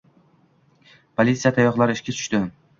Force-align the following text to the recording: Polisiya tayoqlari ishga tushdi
Polisiya 1.21 1.53
tayoqlari 1.61 1.99
ishga 2.01 2.19
tushdi 2.19 2.45